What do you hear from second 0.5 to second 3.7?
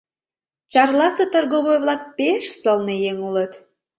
Чарласе торговой-влак пе-еш сылне еҥ улыт.